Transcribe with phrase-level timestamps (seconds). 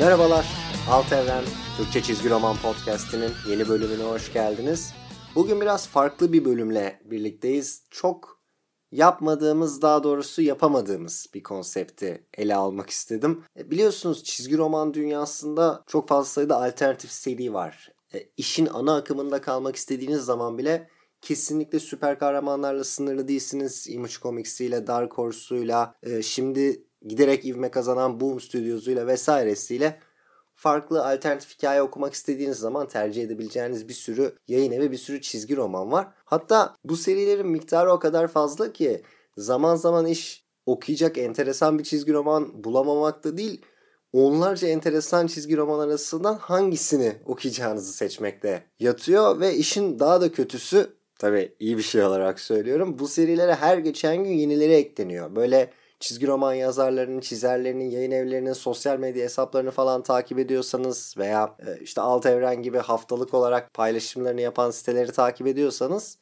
[0.00, 0.46] Merhabalar,
[0.90, 1.44] Alt Evren
[1.76, 4.92] Türkçe Çizgi Roman Podcast'inin yeni bölümüne hoş geldiniz.
[5.34, 7.82] Bugün biraz farklı bir bölümle birlikteyiz.
[7.90, 8.40] Çok
[8.92, 13.44] yapmadığımız, daha doğrusu yapamadığımız bir konsepti ele almak istedim.
[13.56, 17.92] E, biliyorsunuz çizgi roman dünyasında çok fazla sayıda alternatif seri var.
[18.14, 20.88] E, işin ana akımında kalmak istediğiniz zaman bile
[21.20, 23.88] kesinlikle süper kahramanlarla sınırlı değilsiniz.
[23.88, 29.98] Image Comics ile Dark Horse'uyla e, şimdi giderek ivme kazanan Boom Studios'uyla vesairesiyle
[30.54, 35.56] farklı alternatif hikaye okumak istediğiniz zaman tercih edebileceğiniz bir sürü yayın evi, bir sürü çizgi
[35.56, 36.08] roman var.
[36.24, 39.02] Hatta bu serilerin miktarı o kadar fazla ki
[39.36, 43.62] zaman zaman iş okuyacak enteresan bir çizgi roman bulamamakta değil,
[44.12, 51.56] onlarca enteresan çizgi roman arasından hangisini okuyacağınızı seçmekte yatıyor ve işin daha da kötüsü tabii
[51.58, 52.98] iyi bir şey olarak söylüyorum.
[52.98, 55.36] Bu serilere her geçen gün yenileri ekleniyor.
[55.36, 61.80] Böyle çizgi roman yazarlarının, çizerlerinin, yayın evlerinin sosyal medya hesaplarını falan takip ediyorsanız veya e,
[61.80, 66.18] işte Alt Evren gibi haftalık olarak paylaşımlarını yapan siteleri takip ediyorsanız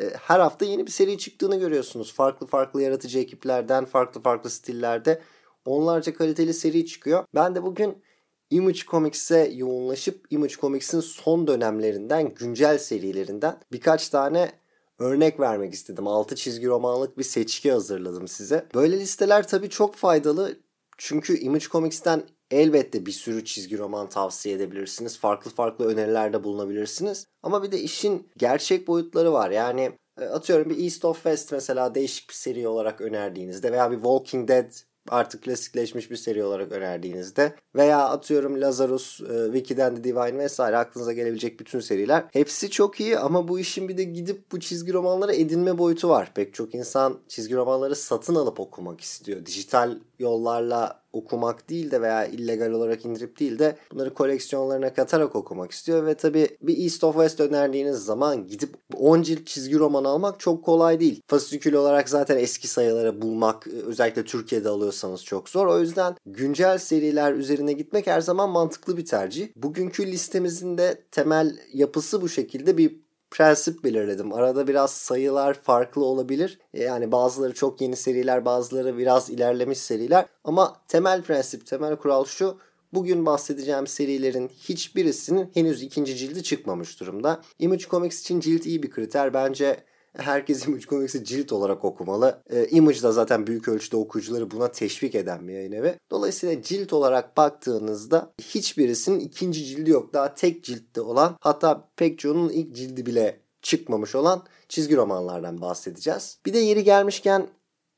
[0.00, 2.12] e, her hafta yeni bir seri çıktığını görüyorsunuz.
[2.12, 5.22] Farklı farklı yaratıcı ekiplerden, farklı farklı stillerde
[5.64, 7.24] onlarca kaliteli seri çıkıyor.
[7.34, 8.02] Ben de bugün
[8.50, 14.52] Image Comics'e yoğunlaşıp Image Comics'in son dönemlerinden, güncel serilerinden birkaç tane
[14.98, 16.06] örnek vermek istedim.
[16.06, 18.66] 6 çizgi romanlık bir seçki hazırladım size.
[18.74, 20.56] Böyle listeler tabii çok faydalı.
[20.98, 25.18] Çünkü Image Comics'ten elbette bir sürü çizgi roman tavsiye edebilirsiniz.
[25.18, 27.26] Farklı farklı önerilerde bulunabilirsiniz.
[27.42, 29.50] Ama bir de işin gerçek boyutları var.
[29.50, 33.96] Yani e, atıyorum bir East of West mesela değişik bir seri olarak önerdiğinizde veya bir
[33.96, 34.72] Walking Dead
[35.10, 41.12] artık klasikleşmiş bir seri olarak önerdiğinizde veya atıyorum Lazarus, e, Wiki'den de Divine vesaire aklınıza
[41.12, 42.24] gelebilecek bütün seriler.
[42.32, 46.32] Hepsi çok iyi ama bu işin bir de gidip bu çizgi romanlara edinme boyutu var.
[46.34, 49.46] Pek çok insan çizgi romanları satın alıp okumak istiyor.
[49.46, 55.70] Dijital yollarla okumak değil de veya illegal olarak indirip değil de bunları koleksiyonlarına katarak okumak
[55.70, 60.40] istiyor ve tabi bir East of West önerdiğiniz zaman gidip 10 cilt çizgi roman almak
[60.40, 61.22] çok kolay değil.
[61.26, 65.66] Fasikül olarak zaten eski sayıları bulmak özellikle Türkiye'de alıyorsanız çok zor.
[65.66, 69.48] O yüzden güncel seriler üzerine gitmek her zaman mantıklı bir tercih.
[69.56, 74.32] Bugünkü listemizin de temel yapısı bu şekilde bir prensip belirledim.
[74.32, 76.58] Arada biraz sayılar farklı olabilir.
[76.74, 80.26] E, yani bazıları çok yeni seriler, bazıları biraz ilerlemiş seriler.
[80.44, 82.58] Ama temel prensip, temel kural şu.
[82.92, 87.42] Bugün bahsedeceğim serilerin hiçbirisinin henüz ikinci cildi çıkmamış durumda.
[87.58, 89.34] Image Comics için cilt iyi bir kriter.
[89.34, 89.84] Bence
[90.18, 92.42] herkes Image Comics'i cilt olarak okumalı.
[92.50, 95.94] E, Image da zaten büyük ölçüde okuyucuları buna teşvik eden bir yayın evi.
[96.10, 100.14] Dolayısıyla cilt olarak baktığınızda hiçbirisinin ikinci cildi yok.
[100.14, 106.38] Daha tek ciltte olan hatta pek çoğunun ilk cildi bile çıkmamış olan çizgi romanlardan bahsedeceğiz.
[106.46, 107.46] Bir de yeri gelmişken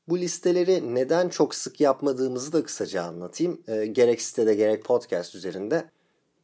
[0.08, 3.60] bu listeleri neden çok sık yapmadığımızı da kısaca anlatayım.
[3.68, 5.90] E, gerek sitede gerek podcast üzerinde.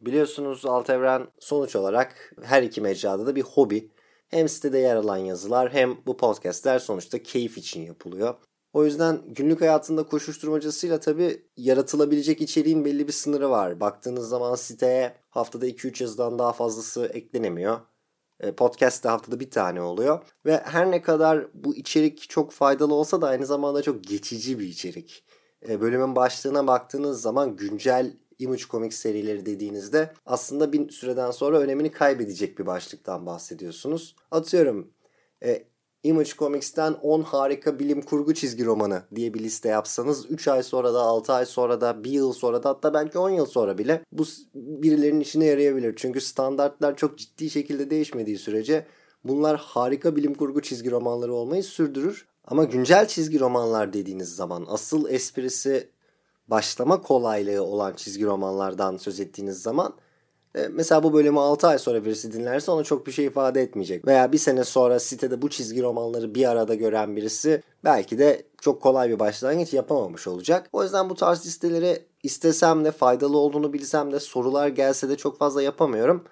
[0.01, 3.91] Biliyorsunuz Alt Evren sonuç olarak her iki mecrada da bir hobi.
[4.29, 8.35] Hem sitede yer alan yazılar hem bu podcastler sonuçta keyif için yapılıyor.
[8.73, 13.81] O yüzden günlük hayatında koşuşturmacasıyla tabii yaratılabilecek içeriğin belli bir sınırı var.
[13.81, 17.81] Baktığınız zaman siteye haftada 2-3 yazıdan daha fazlası eklenemiyor.
[18.41, 20.23] E, podcast de haftada bir tane oluyor.
[20.47, 24.67] Ve her ne kadar bu içerik çok faydalı olsa da aynı zamanda çok geçici bir
[24.67, 25.25] içerik.
[25.69, 31.91] E, bölümün başlığına baktığınız zaman güncel Image Comics serileri dediğinizde aslında bir süreden sonra önemini
[31.91, 34.17] kaybedecek bir başlıktan bahsediyorsunuz.
[34.31, 34.91] Atıyorum
[35.45, 35.67] e,
[36.03, 40.95] Image Comics'ten 10 harika bilim kurgu çizgi romanı diye bir liste yapsanız 3 ay sonra
[40.95, 44.05] da 6 ay sonra da 1 yıl sonra da hatta belki 10 yıl sonra bile
[44.13, 44.25] bu
[44.55, 45.95] birilerinin işine yarayabilir.
[45.97, 48.87] Çünkü standartlar çok ciddi şekilde değişmediği sürece
[49.25, 52.27] bunlar harika bilim kurgu çizgi romanları olmayı sürdürür.
[52.45, 55.91] Ama güncel çizgi romanlar dediğiniz zaman asıl esprisi
[56.49, 59.95] başlama kolaylığı olan çizgi romanlardan söz ettiğiniz zaman
[60.57, 64.07] e, mesela bu bölümü 6 ay sonra birisi dinlerse ona çok bir şey ifade etmeyecek.
[64.07, 68.83] Veya bir sene sonra sitede bu çizgi romanları bir arada gören birisi belki de çok
[68.83, 70.69] kolay bir başlangıç yapamamış olacak.
[70.73, 75.39] O yüzden bu tarz listeleri istesem de faydalı olduğunu bilsem de sorular gelse de çok
[75.39, 76.25] fazla yapamıyorum.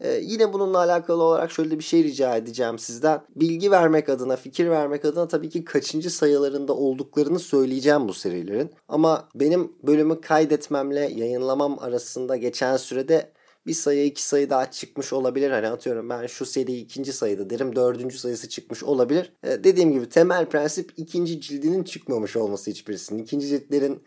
[0.00, 3.20] Ee, yine bununla alakalı olarak şöyle bir şey rica edeceğim sizden.
[3.36, 8.70] Bilgi vermek adına, fikir vermek adına tabii ki kaçıncı sayılarında olduklarını söyleyeceğim bu serilerin.
[8.88, 13.32] Ama benim bölümü kaydetmemle yayınlamam arasında geçen sürede
[13.66, 15.50] bir sayı iki sayı daha çıkmış olabilir.
[15.50, 19.32] Hani atıyorum ben şu seri ikinci sayıda derim dördüncü sayısı çıkmış olabilir.
[19.44, 23.22] Ee, dediğim gibi temel prensip ikinci cildinin çıkmamış olması hiçbirisinin.
[23.22, 24.02] İkinci ciltlerin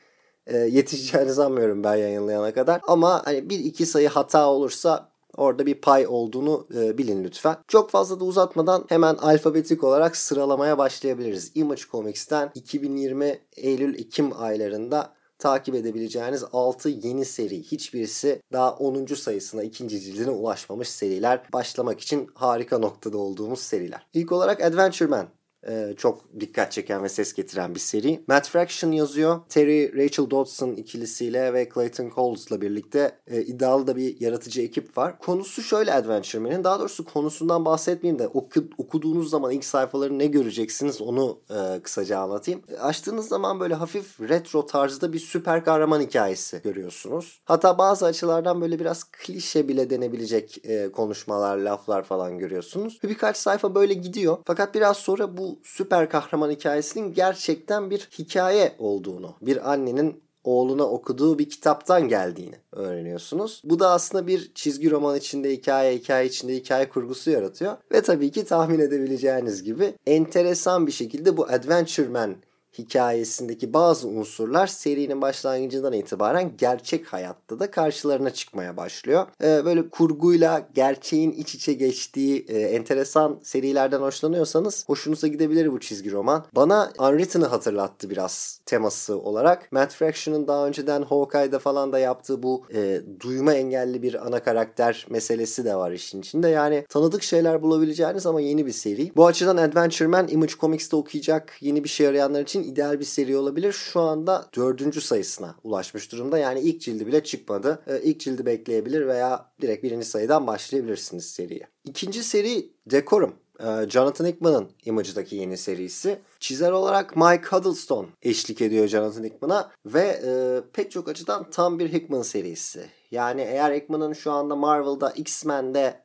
[0.47, 2.81] e, yetişeceğini sanmıyorum ben yayınlayana kadar.
[2.87, 7.57] Ama hani bir iki sayı hata olursa Orada bir pay olduğunu e, bilin lütfen.
[7.67, 11.51] Çok fazla da uzatmadan hemen alfabetik olarak sıralamaya başlayabiliriz.
[11.55, 17.63] Image Comics'ten 2020 Eylül-Ekim aylarında takip edebileceğiniz 6 yeni seri.
[17.63, 19.05] Hiçbirisi daha 10.
[19.05, 21.43] sayısına, ikinci cildine ulaşmamış seriler.
[21.53, 24.07] Başlamak için harika noktada olduğumuz seriler.
[24.13, 25.27] İlk olarak Adventure Man
[25.67, 28.23] e, çok dikkat çeken ve ses getiren bir seri.
[28.27, 29.39] Matt Fraction yazıyor.
[29.49, 35.19] Terry Rachel Dodson ikilisiyle ve Clayton Coles'la birlikte e, iddialı da bir yaratıcı ekip var.
[35.19, 36.63] Konusu şöyle Adventure Man'in.
[36.63, 42.19] Daha doğrusu konusundan bahsetmeyeyim de oku, okuduğunuz zaman ilk sayfaları ne göreceksiniz onu e, kısaca
[42.19, 42.61] anlatayım.
[42.67, 47.41] E, açtığınız zaman böyle hafif retro tarzda bir süper kahraman hikayesi görüyorsunuz.
[47.45, 52.99] Hatta bazı açılardan böyle biraz klişe bile denebilecek e, konuşmalar, laflar falan görüyorsunuz.
[53.03, 54.37] Ve birkaç sayfa böyle gidiyor.
[54.45, 61.39] Fakat biraz sonra bu süper kahraman hikayesinin gerçekten bir hikaye olduğunu, bir annenin oğluna okuduğu
[61.39, 63.61] bir kitaptan geldiğini öğreniyorsunuz.
[63.63, 67.77] Bu da aslında bir çizgi roman içinde hikaye, hikaye içinde hikaye kurgusu yaratıyor.
[67.91, 72.35] Ve tabii ki tahmin edebileceğiniz gibi enteresan bir şekilde bu Adventure Man
[72.77, 79.27] hikayesindeki bazı unsurlar serinin başlangıcından itibaren gerçek hayatta da karşılarına çıkmaya başlıyor.
[79.43, 86.11] Ee, böyle kurguyla gerçeğin iç içe geçtiği e, enteresan serilerden hoşlanıyorsanız hoşunuza gidebilir bu çizgi
[86.11, 86.45] roman.
[86.55, 89.71] Bana Unwritten'ı hatırlattı biraz teması olarak.
[89.71, 95.05] Matt Fraction'ın daha önceden Hawkeye'da falan da yaptığı bu e, duyma engelli bir ana karakter
[95.09, 96.47] meselesi de var işin içinde.
[96.47, 99.11] Yani tanıdık şeyler bulabileceğiniz ama yeni bir seri.
[99.15, 103.05] Bu açıdan Adventure Man Image Comics'te okuyacak yeni bir şey arayanlar için için ideal bir
[103.05, 103.71] seri olabilir.
[103.71, 106.37] Şu anda dördüncü sayısına ulaşmış durumda.
[106.37, 107.83] Yani ilk cildi bile çıkmadı.
[107.87, 111.67] Ee, ilk cildi bekleyebilir veya direkt birinci sayıdan başlayabilirsiniz seriye.
[111.85, 113.33] İkinci seri Decorum.
[113.59, 116.19] Ee, Jonathan Hickman'ın Image'daki yeni serisi.
[116.39, 121.93] Çizer olarak Mike Huddleston eşlik ediyor Jonathan Hickman'a ve e, pek çok açıdan tam bir
[121.93, 122.85] Hickman serisi.
[123.11, 126.03] Yani eğer Hickman'ın şu anda Marvel'da X-Men'de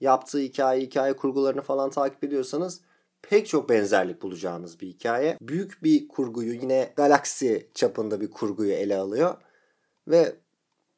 [0.00, 2.80] yaptığı hikaye, hikaye kurgularını falan takip ediyorsanız
[3.28, 5.38] pek çok benzerlik bulacağınız bir hikaye.
[5.40, 9.34] Büyük bir kurguyu yine galaksi çapında bir kurguyu ele alıyor.
[10.08, 10.36] Ve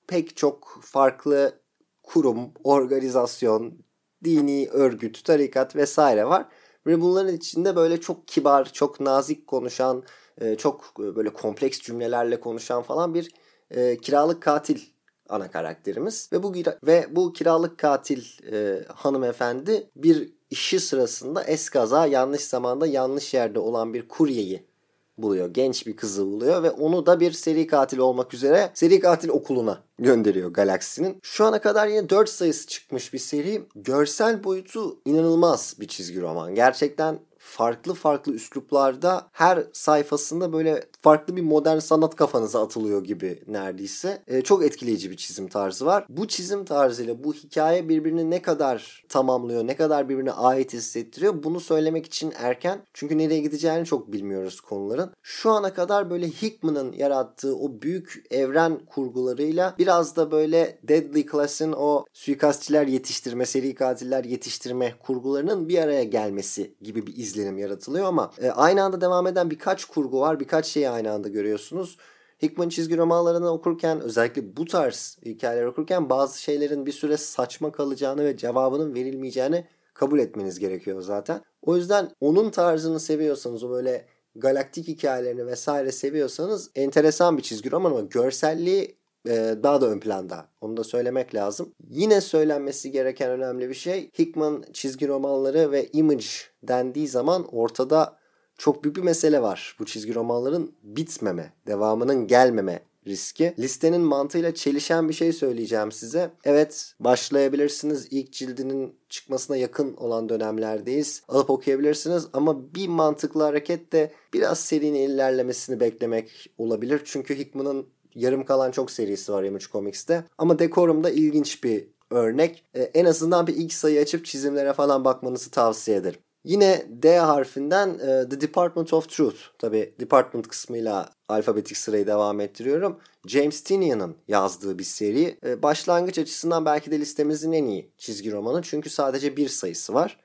[0.07, 1.61] pek çok farklı
[2.03, 3.79] kurum, organizasyon,
[4.25, 6.47] dini örgüt, tarikat vesaire var.
[6.87, 10.03] Ve bunların içinde böyle çok kibar, çok nazik konuşan,
[10.41, 13.31] e, çok e, böyle kompleks cümlelerle konuşan falan bir
[13.71, 14.81] e, kiralık katil
[15.29, 16.55] ana karakterimiz ve bu
[16.87, 23.95] ve bu kiralık katil e, hanımefendi bir işi sırasında eskaza yanlış zamanda yanlış yerde olan
[23.95, 24.71] bir kuryeyi
[25.19, 25.49] buluyor.
[25.49, 29.83] Genç bir kızı buluyor ve onu da bir seri katil olmak üzere seri katil okuluna
[29.99, 31.19] gönderiyor galaksinin.
[31.23, 33.63] Şu ana kadar yine 4 sayısı çıkmış bir seri.
[33.75, 36.55] Görsel boyutu inanılmaz bir çizgi roman.
[36.55, 44.23] Gerçekten farklı farklı üsluplarda her sayfasında böyle farklı bir modern sanat kafanıza atılıyor gibi neredeyse.
[44.27, 46.07] E, çok etkileyici bir çizim tarzı var.
[46.09, 51.61] Bu çizim tarzıyla bu hikaye birbirini ne kadar tamamlıyor, ne kadar birbirine ait hissettiriyor bunu
[51.61, 52.83] söylemek için erken.
[52.95, 55.13] Çünkü nereye gideceğini çok bilmiyoruz konuların.
[55.23, 61.73] Şu ana kadar böyle Hickman'ın yarattığı o büyük evren kurgularıyla biraz da böyle Deadly Class'ın
[61.73, 68.31] o suikastçiler yetiştirme, seri katiller yetiştirme kurgularının bir araya gelmesi gibi bir izlenim yaratılıyor ama
[68.41, 71.97] e, aynı anda devam eden birkaç kurgu var, birkaç şeyi aynı anda görüyorsunuz.
[72.43, 78.25] Hickman çizgi romanlarını okurken özellikle bu tarz hikayeler okurken bazı şeylerin bir süre saçma kalacağını
[78.25, 81.41] ve cevabının verilmeyeceğini kabul etmeniz gerekiyor zaten.
[81.63, 87.91] O yüzden onun tarzını seviyorsanız o böyle galaktik hikayelerini vesaire seviyorsanız enteresan bir çizgi roman
[87.91, 90.49] ama görselliği daha da ön planda.
[90.61, 91.75] Onu da söylemek lazım.
[91.89, 96.27] Yine söylenmesi gereken önemli bir şey Hickman çizgi romanları ve Image
[96.63, 98.17] dendiği zaman ortada
[98.59, 99.77] çok büyük bir mesele var.
[99.79, 103.55] Bu çizgi romanların bitmeme, devamının gelmeme riski.
[103.59, 106.31] Listenin mantığıyla çelişen bir şey söyleyeceğim size.
[106.45, 108.09] Evet başlayabilirsiniz.
[108.11, 111.23] İlk cildinin çıkmasına yakın olan dönemlerdeyiz.
[111.29, 117.01] Alıp okuyabilirsiniz ama bir mantıklı hareket de biraz serinin ilerlemesini beklemek olabilir.
[117.05, 120.25] Çünkü Hickman'ın yarım kalan çok serisi var Image Comics'te.
[120.39, 122.65] Ama Decorum'da ilginç bir örnek.
[122.75, 126.21] Ee, en azından bir ilk sayı açıp çizimlere falan bakmanızı tavsiye ederim.
[126.45, 129.39] Yine D harfinden e, The Department of Truth.
[129.59, 132.99] Tabi Department kısmıyla alfabetik sırayı devam ettiriyorum.
[133.27, 135.39] James Tinian'ın yazdığı bir seri.
[135.47, 138.63] E, başlangıç açısından belki de listemizin en iyi çizgi romanı.
[138.63, 140.21] Çünkü sadece bir sayısı var.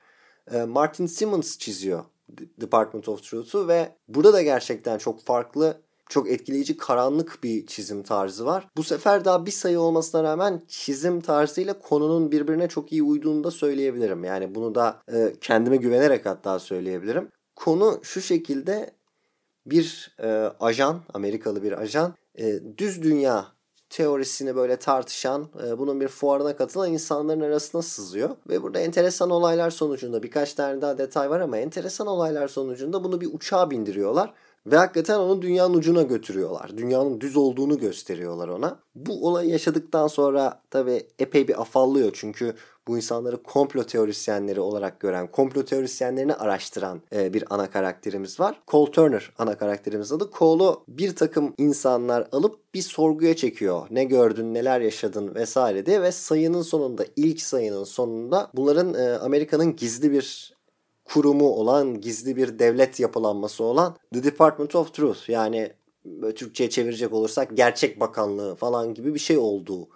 [0.52, 2.04] E, Martin Simmons çiziyor
[2.60, 8.46] Department of Truth'u ve burada da gerçekten çok farklı çok etkileyici karanlık bir çizim tarzı
[8.46, 8.68] var.
[8.76, 13.50] Bu sefer daha bir sayı olmasına rağmen çizim tarzıyla konunun birbirine çok iyi uyduğunu da
[13.50, 14.24] söyleyebilirim.
[14.24, 17.28] Yani bunu da e, kendime güvenerek hatta söyleyebilirim.
[17.56, 18.90] Konu şu şekilde
[19.66, 23.46] bir e, ajan, Amerikalı bir ajan e, düz dünya
[23.90, 28.30] teorisini böyle tartışan, e, bunun bir fuarına katılan insanların arasına sızıyor.
[28.48, 33.20] Ve burada enteresan olaylar sonucunda birkaç tane daha detay var ama enteresan olaylar sonucunda bunu
[33.20, 34.34] bir uçağa bindiriyorlar
[34.66, 36.76] Ve hakikaten onu dünyanın ucuna götürüyorlar.
[36.76, 38.78] Dünyanın düz olduğunu gösteriyorlar ona.
[38.94, 42.10] Bu olayı yaşadıktan sonra tabii epey bir afallıyor.
[42.14, 42.54] Çünkü
[42.88, 48.60] bu insanları komplo teorisyenleri olarak gören, komplo teorisyenlerini araştıran e, bir ana karakterimiz var.
[48.68, 50.30] Cole Turner ana karakterimiz adı.
[50.38, 53.86] Cole'u bir takım insanlar alıp bir sorguya çekiyor.
[53.90, 59.76] Ne gördün, neler yaşadın vesaire diye ve sayının sonunda, ilk sayının sonunda bunların e, Amerika'nın
[59.76, 60.55] gizli bir
[61.06, 65.72] kurumu olan, gizli bir devlet yapılanması olan The Department of Truth yani
[66.36, 69.88] Türkçe'ye çevirecek olursak gerçek bakanlığı falan gibi bir şey olduğu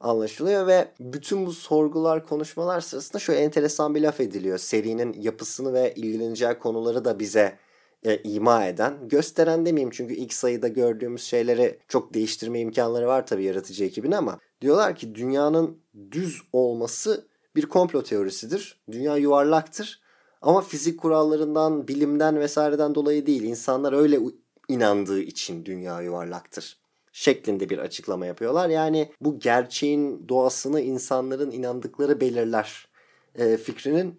[0.00, 4.58] anlaşılıyor ve bütün bu sorgular, konuşmalar sırasında şöyle enteresan bir laf ediliyor.
[4.58, 7.58] Serinin yapısını ve ilgileneceği konuları da bize
[8.02, 13.44] e, ima eden, gösteren demeyeyim çünkü ilk sayıda gördüğümüz şeyleri çok değiştirme imkanları var tabii
[13.44, 15.78] yaratıcı ekibin ama diyorlar ki dünyanın
[16.10, 18.80] düz olması bir komplo teorisidir.
[18.90, 20.00] Dünya yuvarlaktır
[20.42, 23.42] ama fizik kurallarından, bilimden vesaireden dolayı değil.
[23.42, 24.20] İnsanlar öyle
[24.68, 26.78] inandığı için dünya yuvarlaktır
[27.12, 28.68] şeklinde bir açıklama yapıyorlar.
[28.68, 32.88] Yani bu gerçeğin doğasını insanların inandıkları belirler
[33.34, 34.18] e, fikrinin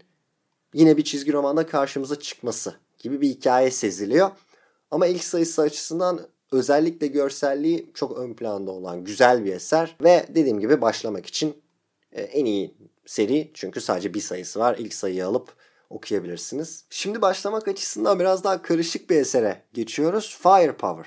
[0.74, 4.32] yine bir çizgi romanda karşımıza çıkması gibi bir hikaye seziliyor.
[4.92, 6.20] Ama ilk sayısı açısından
[6.52, 11.54] özellikle görselliği çok ön planda olan güzel bir eser ve dediğim gibi başlamak için
[12.12, 12.74] e, en iyi
[13.06, 14.76] seri çünkü sadece bir sayısı var.
[14.80, 15.54] İlk sayıyı alıp
[15.90, 16.86] okuyabilirsiniz.
[16.90, 20.40] Şimdi başlamak açısından biraz daha karışık bir esere geçiyoruz.
[20.44, 21.06] Firepower.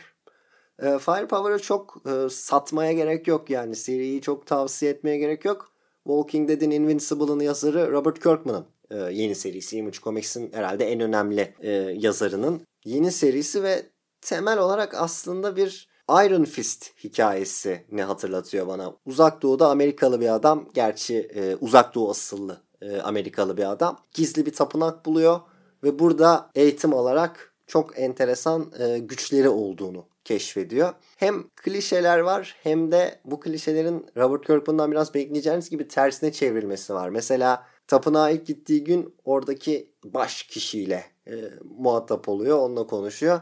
[0.78, 3.76] E, Firepower'ı çok e, satmaya gerek yok yani.
[3.76, 5.72] Seriyi çok tavsiye etmeye gerek yok.
[6.04, 9.76] Walking Dead'in Invincible'ın yazarı Robert Kirkman'ın e, yeni serisi.
[9.76, 13.82] Image Comics'in herhalde en önemli e, yazarının yeni serisi ve
[14.20, 18.94] temel olarak aslında bir Iron Fist hikayesi ne hatırlatıyor bana.
[19.06, 23.98] Uzak Doğu'da Amerikalı bir adam, gerçi e, Uzak Doğu asıllı e, Amerikalı bir adam.
[24.12, 25.40] Gizli bir tapınak buluyor
[25.84, 30.92] ve burada eğitim alarak çok enteresan e, güçleri olduğunu keşfediyor.
[31.16, 37.08] Hem klişeler var hem de bu klişelerin Robert Kirkman'dan biraz bekleyeceğiniz gibi tersine çevrilmesi var.
[37.08, 41.34] Mesela tapınağa ilk gittiği gün oradaki baş kişiyle e,
[41.78, 43.40] muhatap oluyor, onunla konuşuyor.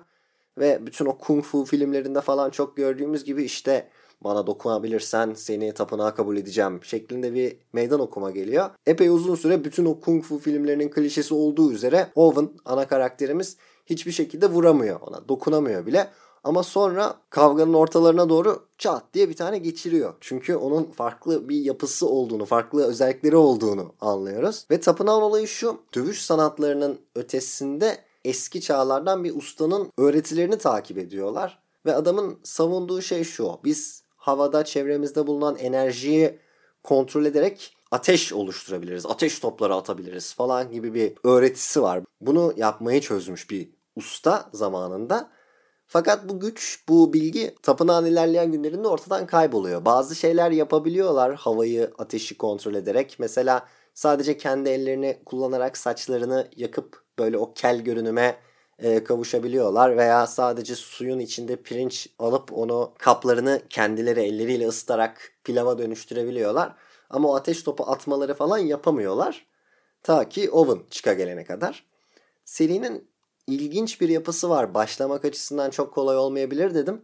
[0.59, 3.91] Ve bütün o kung fu filmlerinde falan çok gördüğümüz gibi işte
[4.25, 8.71] bana dokunabilirsen seni tapınağa kabul edeceğim şeklinde bir meydan okuma geliyor.
[8.87, 14.13] Epey uzun süre bütün o kung fu filmlerinin klişesi olduğu üzere Owen ana karakterimiz hiçbir
[14.13, 16.11] şekilde vuramıyor ona, dokunamıyor bile.
[16.45, 20.15] Ama sonra kavganın ortalarına doğru çat diye bir tane geçiriyor.
[20.21, 24.67] Çünkü onun farklı bir yapısı olduğunu, farklı özellikleri olduğunu anlıyoruz.
[24.71, 25.81] Ve tapınağın olayı şu.
[25.95, 31.63] Dövüş sanatlarının ötesinde eski çağlardan bir ustanın öğretilerini takip ediyorlar.
[31.87, 33.59] Ve adamın savunduğu şey şu.
[33.65, 36.39] Biz havada çevremizde bulunan enerjiyi
[36.83, 39.07] kontrol ederek ateş oluşturabiliriz.
[39.07, 42.03] Ateş topları atabiliriz falan gibi bir öğretisi var.
[42.21, 45.31] Bunu yapmayı çözmüş bir usta zamanında.
[45.87, 49.85] Fakat bu güç, bu bilgi tapınağın ilerleyen günlerinde ortadan kayboluyor.
[49.85, 53.17] Bazı şeyler yapabiliyorlar havayı, ateşi kontrol ederek.
[53.19, 58.37] Mesela sadece kendi ellerini kullanarak saçlarını yakıp böyle o kel görünüme
[58.83, 66.75] e, kavuşabiliyorlar veya sadece suyun içinde pirinç alıp onu kaplarını kendileri elleriyle ısıtarak pilava dönüştürebiliyorlar.
[67.11, 69.47] Ama o ateş topu atmaları falan yapamıyorlar.
[70.03, 71.87] Ta ki Owen çıka gelene kadar.
[72.45, 73.09] Serinin
[73.47, 74.75] ilginç bir yapısı var.
[74.75, 77.03] Başlamak açısından çok kolay olmayabilir dedim.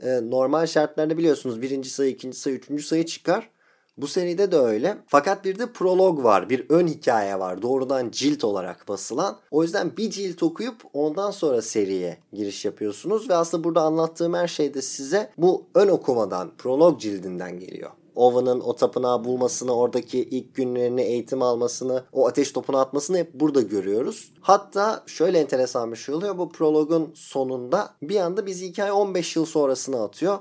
[0.00, 3.50] Ee, normal şartlarda biliyorsunuz birinci sayı, ikinci sayı, üçüncü sayı çıkar.
[3.98, 4.98] Bu seride de öyle.
[5.06, 6.50] Fakat bir de prolog var.
[6.50, 7.62] Bir ön hikaye var.
[7.62, 9.36] Doğrudan cilt olarak basılan.
[9.50, 13.30] O yüzden bir cilt okuyup ondan sonra seriye giriş yapıyorsunuz.
[13.30, 17.90] Ve aslında burada anlattığım her şey de size bu ön okumadan, prolog cildinden geliyor.
[18.14, 23.60] Ova'nın o tapınağı bulmasını, oradaki ilk günlerini eğitim almasını, o ateş topunu atmasını hep burada
[23.62, 24.32] görüyoruz.
[24.40, 26.38] Hatta şöyle enteresan bir şey oluyor.
[26.38, 30.38] Bu prologun sonunda bir anda bizi hikaye 15 yıl sonrasına atıyor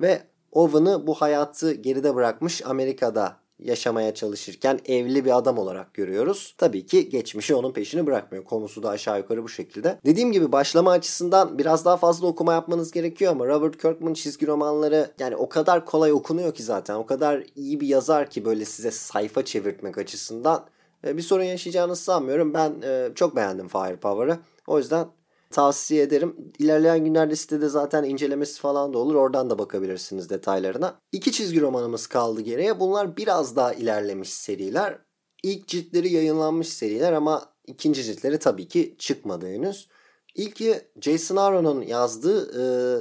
[0.00, 0.22] ve
[0.54, 6.54] Owen'ı bu hayatı geride bırakmış Amerika'da yaşamaya çalışırken evli bir adam olarak görüyoruz.
[6.58, 8.44] Tabii ki geçmişi onun peşini bırakmıyor.
[8.44, 9.98] Konusu da aşağı yukarı bu şekilde.
[10.06, 15.10] Dediğim gibi başlama açısından biraz daha fazla okuma yapmanız gerekiyor ama Robert Kirkman çizgi romanları
[15.18, 16.94] yani o kadar kolay okunuyor ki zaten.
[16.94, 20.64] O kadar iyi bir yazar ki böyle size sayfa çevirtmek açısından.
[21.04, 22.54] Bir sorun yaşayacağınızı sanmıyorum.
[22.54, 24.38] Ben e, çok beğendim Firepower'ı.
[24.66, 25.06] O yüzden
[25.54, 26.36] tavsiye ederim.
[26.58, 29.14] İlerleyen günlerde sitede zaten incelemesi falan da olur.
[29.14, 31.00] Oradan da bakabilirsiniz detaylarına.
[31.12, 32.80] İki çizgi romanımız kaldı geriye.
[32.80, 34.98] Bunlar biraz daha ilerlemiş seriler.
[35.42, 39.88] İlk ciltleri yayınlanmış seriler ama ikinci ciltleri tabii ki çıkmadı henüz.
[40.34, 42.40] İlki Jason Aaron'un yazdığı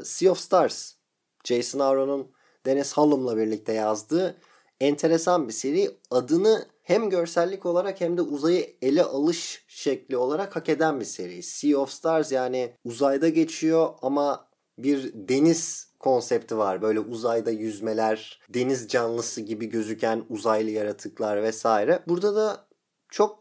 [0.01, 0.93] e, Sea of Stars.
[1.43, 2.31] Jason Aaron'un
[2.65, 4.37] Dennis Hallum'la birlikte yazdığı
[4.83, 5.91] enteresan bir seri.
[6.11, 11.43] Adını hem görsellik olarak hem de uzayı ele alış şekli olarak hak eden bir seri.
[11.43, 14.47] Sea of Stars yani uzayda geçiyor ama
[14.77, 16.81] bir deniz konsepti var.
[16.81, 22.03] Böyle uzayda yüzmeler, deniz canlısı gibi gözüken uzaylı yaratıklar vesaire.
[22.07, 22.67] Burada da
[23.09, 23.39] çok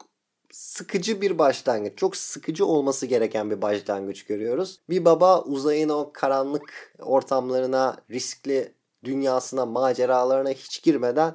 [0.52, 1.98] sıkıcı bir başlangıç.
[1.98, 4.80] Çok sıkıcı olması gereken bir başlangıç görüyoruz.
[4.90, 11.34] Bir baba uzayın o karanlık ortamlarına, riskli dünyasına, maceralarına hiç girmeden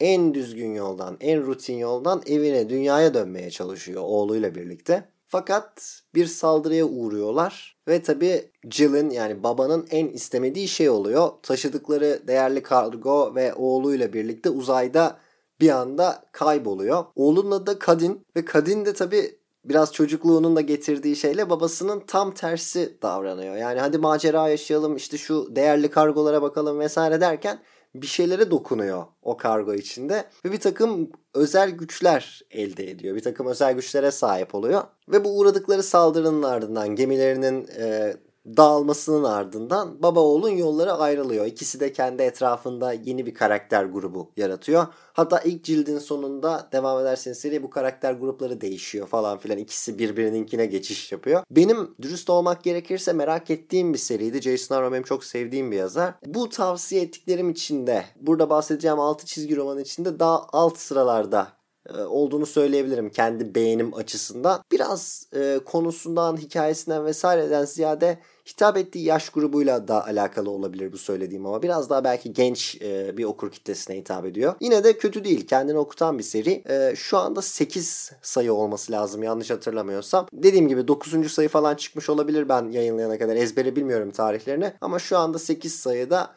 [0.00, 5.08] en düzgün yoldan, en rutin yoldan evine, dünyaya dönmeye çalışıyor oğluyla birlikte.
[5.28, 11.30] Fakat bir saldırıya uğruyorlar ve tabi Jill'in yani babanın en istemediği şey oluyor.
[11.42, 15.18] Taşıdıkları değerli kargo ve oğluyla birlikte uzayda
[15.60, 17.04] bir anda kayboluyor.
[17.14, 22.34] Oğlunun adı da Kadin ve Kadin de tabi biraz çocukluğunun da getirdiği şeyle babasının tam
[22.34, 23.56] tersi davranıyor.
[23.56, 27.58] Yani hadi macera yaşayalım işte şu değerli kargolara bakalım vesaire derken
[27.94, 33.16] bir şeylere dokunuyor o kargo içinde ve bir takım özel güçler elde ediyor.
[33.16, 38.16] Bir takım özel güçlere sahip oluyor ve bu uğradıkları saldırının ardından gemilerinin e,
[38.56, 41.46] dağılmasının ardından baba oğlun yolları ayrılıyor.
[41.46, 44.86] İkisi de kendi etrafında yeni bir karakter grubu yaratıyor.
[45.12, 49.58] Hatta ilk cildin sonunda devam ederseniz seri bu karakter grupları değişiyor falan filan.
[49.58, 51.42] İkisi birbirininkine geçiş yapıyor.
[51.50, 54.42] Benim dürüst olmak gerekirse merak ettiğim bir seriydi.
[54.42, 56.14] Jason Aaron benim çok sevdiğim bir yazar.
[56.26, 61.48] Bu tavsiye ettiklerim içinde burada bahsedeceğim 6 çizgi roman içinde daha alt sıralarda
[61.94, 64.62] e, olduğunu söyleyebilirim kendi beğenim açısından.
[64.72, 71.46] Biraz e, konusundan, hikayesinden vesaireden ziyade hitap ettiği yaş grubuyla da alakalı olabilir bu söylediğim
[71.46, 74.54] ama biraz daha belki genç e, bir okur kitlesine hitap ediyor.
[74.60, 75.46] Yine de kötü değil.
[75.46, 76.62] Kendini okutan bir seri.
[76.68, 80.26] E, şu anda 8 sayı olması lazım yanlış hatırlamıyorsam.
[80.32, 81.32] Dediğim gibi 9.
[81.32, 83.36] sayı falan çıkmış olabilir ben yayınlayana kadar.
[83.36, 86.30] Ezbere bilmiyorum tarihlerini ama şu anda 8 sayıda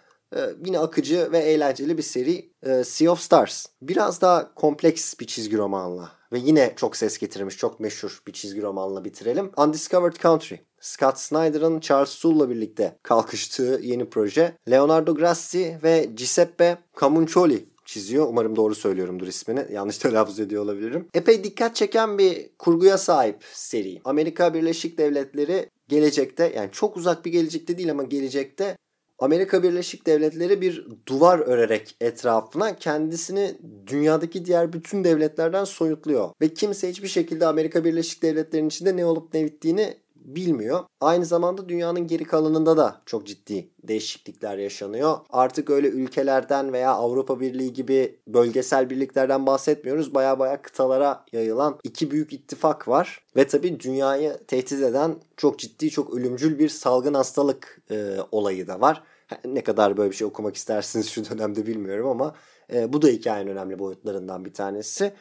[0.65, 3.65] yine akıcı ve eğlenceli bir seri e, Sea of Stars.
[3.81, 8.61] Biraz daha kompleks bir çizgi romanla ve yine çok ses getirmiş, çok meşhur bir çizgi
[8.61, 9.51] romanla bitirelim.
[9.57, 10.55] Undiscovered Country.
[10.81, 14.57] Scott Snyder'ın Charles Soule'la birlikte kalkıştığı yeni proje.
[14.71, 18.27] Leonardo Grassi ve Giuseppe Camuncoli çiziyor.
[18.29, 19.65] Umarım doğru söylüyorumdur ismini.
[19.71, 21.07] Yanlış telaffuz ediyor olabilirim.
[21.13, 24.01] Epey dikkat çeken bir kurguya sahip seri.
[24.05, 28.77] Amerika Birleşik Devletleri gelecekte yani çok uzak bir gelecekte değil ama gelecekte
[29.19, 33.55] Amerika Birleşik Devletleri bir duvar örerek etrafına kendisini
[33.87, 36.29] dünyadaki diğer bütün devletlerden soyutluyor.
[36.41, 39.93] Ve kimse hiçbir şekilde Amerika Birleşik Devletleri'nin içinde ne olup ne bittiğini
[40.35, 40.83] bilmiyor.
[41.01, 45.17] Aynı zamanda dünyanın geri kalanında da çok ciddi değişiklikler yaşanıyor.
[45.29, 50.13] Artık öyle ülkelerden veya Avrupa Birliği gibi bölgesel birliklerden bahsetmiyoruz.
[50.13, 53.25] Baya baya kıtalara yayılan iki büyük ittifak var.
[53.35, 58.81] Ve tabii dünyayı tehdit eden çok ciddi, çok ölümcül bir salgın hastalık e, olayı da
[58.81, 59.03] var.
[59.45, 62.35] Ne kadar böyle bir şey okumak istersiniz şu dönemde bilmiyorum ama
[62.73, 65.13] e, bu da hikayenin önemli boyutlarından bir tanesi.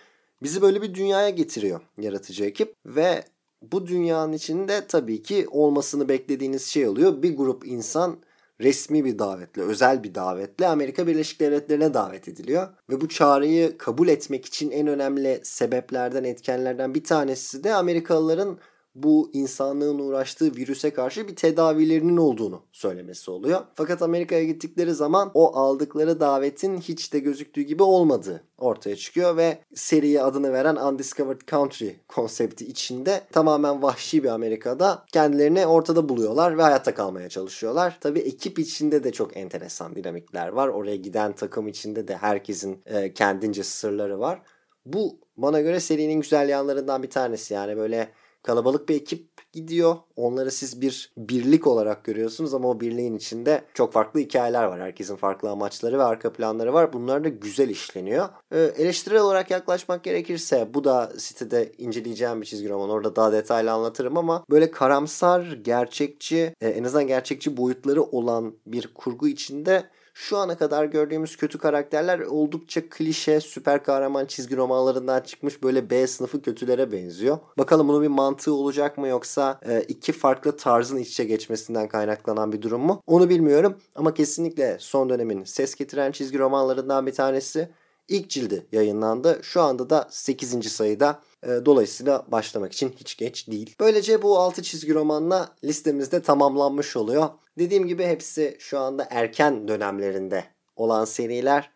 [0.42, 3.24] Bizi böyle bir dünyaya getiriyor yaratıcı ekip ve
[3.62, 7.22] bu dünyanın içinde tabii ki olmasını beklediğiniz şey oluyor.
[7.22, 8.18] Bir grup insan
[8.60, 12.68] resmi bir davetle, özel bir davetle Amerika Birleşik Devletleri'ne davet ediliyor.
[12.90, 18.58] Ve bu çağrıyı kabul etmek için en önemli sebeplerden, etkenlerden bir tanesi de Amerikalıların
[19.02, 23.60] bu insanlığın uğraştığı virüse karşı bir tedavilerinin olduğunu söylemesi oluyor.
[23.74, 29.58] Fakat Amerika'ya gittikleri zaman o aldıkları davetin hiç de gözüktüğü gibi olmadığı ortaya çıkıyor ve
[29.74, 36.62] seriye adını veren Undiscovered Country konsepti içinde tamamen vahşi bir Amerika'da kendilerini ortada buluyorlar ve
[36.62, 37.98] hayatta kalmaya çalışıyorlar.
[38.00, 40.68] Tabii ekip içinde de çok enteresan dinamikler var.
[40.68, 44.42] Oraya giden takım içinde de herkesin e, kendince sırları var.
[44.86, 47.54] Bu bana göre serinin güzel yanlarından bir tanesi.
[47.54, 48.08] Yani böyle
[48.48, 49.96] kalabalık bir ekip gidiyor.
[50.16, 54.80] Onları siz bir birlik olarak görüyorsunuz ama o birliğin içinde çok farklı hikayeler var.
[54.80, 56.92] Herkesin farklı amaçları ve arka planları var.
[56.92, 58.28] Bunlar da güzel işleniyor.
[58.52, 62.90] Ee, eleştirel olarak yaklaşmak gerekirse bu da sitede inceleyeceğim bir çizgi roman.
[62.90, 68.94] Orada daha detaylı anlatırım ama böyle karamsar, gerçekçi, e, en azından gerçekçi boyutları olan bir
[68.94, 69.84] kurgu içinde
[70.18, 76.06] şu ana kadar gördüğümüz kötü karakterler oldukça klişe süper kahraman çizgi romanlarından çıkmış böyle B
[76.06, 77.38] sınıfı kötülere benziyor.
[77.58, 82.52] Bakalım bunun bir mantığı olacak mı yoksa e, iki farklı tarzın iç içe geçmesinden kaynaklanan
[82.52, 83.02] bir durum mu?
[83.06, 87.68] Onu bilmiyorum ama kesinlikle son dönemin ses getiren çizgi romanlarından bir tanesi.
[88.08, 89.38] İlk cildi yayınlandı.
[89.42, 90.72] Şu anda da 8.
[90.72, 91.20] sayıda.
[91.42, 93.74] E, dolayısıyla başlamak için hiç geç değil.
[93.80, 97.28] Böylece bu 6 çizgi romanla listemizde tamamlanmış oluyor.
[97.58, 100.44] Dediğim gibi hepsi şu anda erken dönemlerinde
[100.76, 101.70] olan seriler.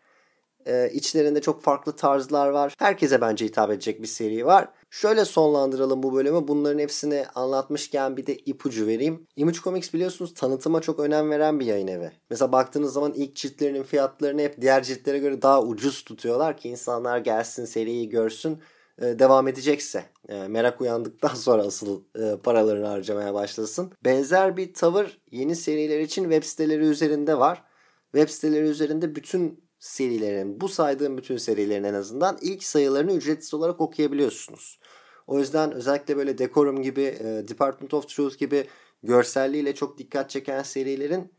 [0.67, 2.73] Ee, içlerinde çok farklı tarzlar var.
[2.79, 4.69] Herkese bence hitap edecek bir seri var.
[4.89, 6.47] Şöyle sonlandıralım bu bölümü.
[6.47, 9.27] Bunların hepsini anlatmışken bir de ipucu vereyim.
[9.35, 12.11] Image Comics biliyorsunuz tanıtıma çok önem veren bir yayın evi.
[12.29, 17.17] Mesela baktığınız zaman ilk ciltlerinin fiyatlarını hep diğer ciltlere göre daha ucuz tutuyorlar ki insanlar
[17.17, 18.59] gelsin seriyi görsün
[19.01, 23.91] devam edecekse e, merak uyandıktan sonra asıl e, paralarını harcamaya başlasın.
[24.05, 27.63] Benzer bir tavır yeni seriler için web siteleri üzerinde var.
[28.11, 33.81] Web siteleri üzerinde bütün serilerin, bu saydığım bütün serilerin en azından ilk sayılarını ücretsiz olarak
[33.81, 34.79] okuyabiliyorsunuz.
[35.27, 38.67] O yüzden özellikle böyle Decorum gibi, e, Department of Truth gibi
[39.03, 41.33] görselliğiyle çok dikkat çeken serilerin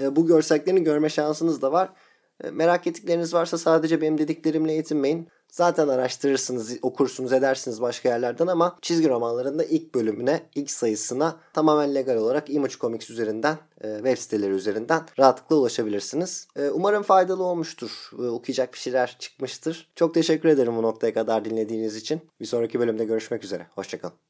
[0.00, 1.92] e, bu görselliklerini görme şansınız da var.
[2.44, 5.28] E, merak ettikleriniz varsa sadece benim dediklerimle yetinmeyin.
[5.50, 12.16] Zaten araştırırsınız, okursunuz, edersiniz başka yerlerden ama çizgi romanlarında ilk bölümüne, ilk sayısına tamamen legal
[12.16, 16.48] olarak Image Comics üzerinden, e, web siteleri üzerinden rahatlıkla ulaşabilirsiniz.
[16.56, 18.10] E, umarım faydalı olmuştur.
[18.18, 19.88] E, okuyacak bir şeyler çıkmıştır.
[19.94, 22.20] Çok teşekkür ederim bu noktaya kadar dinlediğiniz için.
[22.40, 23.66] Bir sonraki bölümde görüşmek üzere.
[23.74, 24.25] Hoşçakalın.